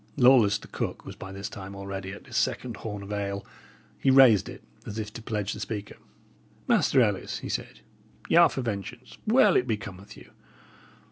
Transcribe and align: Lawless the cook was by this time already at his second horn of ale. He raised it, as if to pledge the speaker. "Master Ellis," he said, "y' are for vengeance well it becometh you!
Lawless 0.17 0.57
the 0.57 0.67
cook 0.67 1.05
was 1.05 1.15
by 1.15 1.31
this 1.31 1.47
time 1.47 1.75
already 1.75 2.11
at 2.11 2.25
his 2.25 2.35
second 2.35 2.77
horn 2.77 3.03
of 3.03 3.11
ale. 3.11 3.45
He 3.99 4.09
raised 4.09 4.49
it, 4.49 4.63
as 4.83 4.97
if 4.97 5.13
to 5.13 5.21
pledge 5.21 5.53
the 5.53 5.59
speaker. 5.59 5.97
"Master 6.67 7.01
Ellis," 7.03 7.37
he 7.41 7.49
said, 7.49 7.81
"y' 8.27 8.33
are 8.37 8.49
for 8.49 8.63
vengeance 8.63 9.19
well 9.27 9.55
it 9.55 9.67
becometh 9.67 10.17
you! 10.17 10.31